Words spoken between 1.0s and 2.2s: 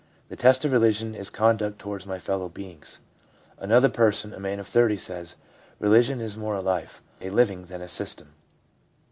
is conduct towards my